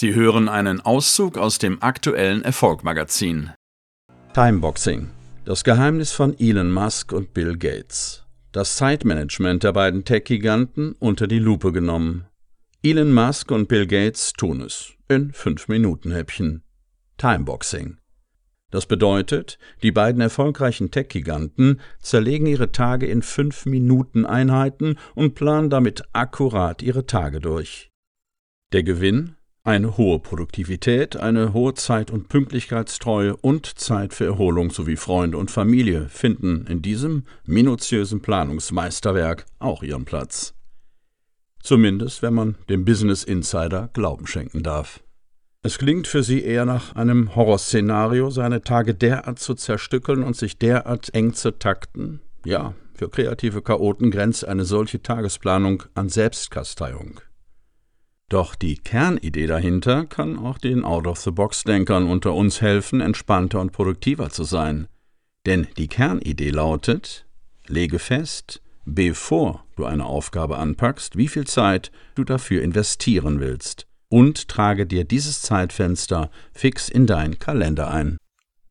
[0.00, 3.50] Sie hören einen Auszug aus dem aktuellen Erfolgmagazin.
[4.32, 5.10] Timeboxing.
[5.44, 8.24] Das Geheimnis von Elon Musk und Bill Gates.
[8.52, 12.26] Das Zeitmanagement der beiden Tech-Giganten unter die Lupe genommen.
[12.80, 16.62] Elon Musk und Bill Gates tun es in 5-Minuten-Häppchen.
[17.16, 17.98] Timeboxing.
[18.70, 26.82] Das bedeutet, die beiden erfolgreichen Tech-Giganten zerlegen ihre Tage in 5-Minuten-Einheiten und planen damit akkurat
[26.82, 27.90] ihre Tage durch.
[28.70, 29.34] Der Gewinn?
[29.68, 35.50] Eine hohe Produktivität, eine hohe Zeit- und Pünktlichkeitstreue und Zeit für Erholung sowie Freunde und
[35.50, 40.54] Familie finden in diesem minutiösen Planungsmeisterwerk auch ihren Platz.
[41.62, 45.02] Zumindest, wenn man dem Business Insider Glauben schenken darf.
[45.62, 50.56] Es klingt für sie eher nach einem Horrorszenario, seine Tage derart zu zerstückeln und sich
[50.56, 52.20] derart eng zu takten.
[52.42, 57.20] Ja, für kreative Chaoten grenzt eine solche Tagesplanung an Selbstkasteiung.
[58.28, 64.44] Doch die Kernidee dahinter kann auch den Out-of-the-Box-Denkern unter uns helfen, entspannter und produktiver zu
[64.44, 64.86] sein.
[65.46, 67.26] Denn die Kernidee lautet,
[67.66, 74.48] lege fest, bevor du eine Aufgabe anpackst, wie viel Zeit du dafür investieren willst und
[74.48, 78.18] trage dir dieses Zeitfenster fix in deinen Kalender ein.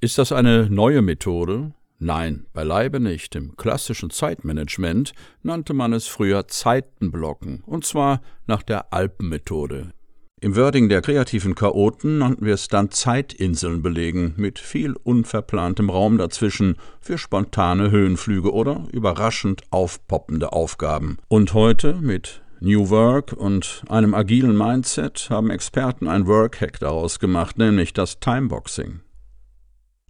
[0.00, 1.72] Ist das eine neue Methode?
[2.04, 3.36] Nein, beileibe nicht.
[3.36, 5.12] Im klassischen Zeitmanagement
[5.44, 9.92] nannte man es früher Zeitenblocken, und zwar nach der Alpenmethode.
[10.40, 16.18] Im Wording der kreativen Chaoten nannten wir es dann Zeitinseln belegen, mit viel unverplantem Raum
[16.18, 21.18] dazwischen für spontane Höhenflüge oder überraschend aufpoppende Aufgaben.
[21.28, 27.58] Und heute mit New Work und einem agilen Mindset haben Experten ein Workhack daraus gemacht,
[27.58, 29.02] nämlich das Timeboxing.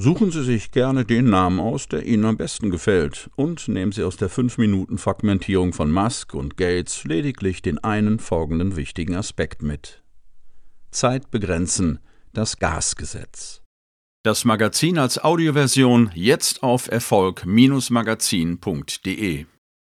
[0.00, 4.04] Suchen Sie sich gerne den Namen aus, der Ihnen am besten gefällt, und nehmen Sie
[4.04, 10.04] aus der 5-Minuten-Fragmentierung von Musk und Gates lediglich den einen folgenden wichtigen Aspekt mit.
[10.92, 11.98] Zeit begrenzen,
[12.32, 13.62] das Gasgesetz.
[14.22, 19.46] Das Magazin als Audioversion jetzt auf Erfolg-magazin.de